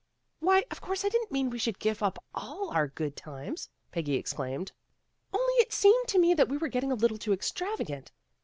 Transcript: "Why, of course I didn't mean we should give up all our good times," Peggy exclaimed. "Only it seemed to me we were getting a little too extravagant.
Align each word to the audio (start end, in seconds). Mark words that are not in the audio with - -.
"Why, 0.39 0.65
of 0.71 0.81
course 0.81 1.05
I 1.05 1.09
didn't 1.09 1.31
mean 1.31 1.51
we 1.51 1.59
should 1.59 1.77
give 1.77 2.01
up 2.01 2.23
all 2.33 2.71
our 2.71 2.87
good 2.87 3.15
times," 3.15 3.69
Peggy 3.91 4.15
exclaimed. 4.15 4.71
"Only 5.31 5.53
it 5.57 5.71
seemed 5.71 6.07
to 6.07 6.17
me 6.17 6.33
we 6.33 6.57
were 6.57 6.69
getting 6.69 6.91
a 6.91 6.95
little 6.95 7.19
too 7.19 7.33
extravagant. 7.33 8.11